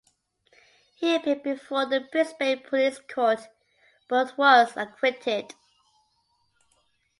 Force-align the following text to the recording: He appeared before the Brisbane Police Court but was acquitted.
He 0.95 1.13
appeared 1.15 1.43
before 1.43 1.85
the 1.85 1.99
Brisbane 1.99 2.63
Police 2.63 2.97
Court 3.07 3.47
but 4.07 4.35
was 4.35 4.75
acquitted. 4.75 5.53